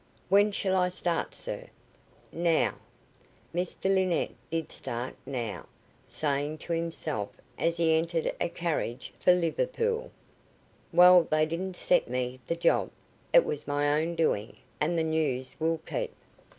[0.29, 1.67] "When shall I start, sir?"
[2.31, 2.73] "Now."
[3.53, 5.67] Mr Linnett did start now,
[6.07, 10.09] saying to himself as he entered a carriage for Liverpool:
[10.91, 12.89] "Well, they didn't set me the job.
[13.31, 16.15] It was my own doing, and the news will keep."